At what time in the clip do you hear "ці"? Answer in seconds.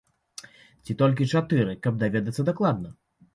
0.87-0.95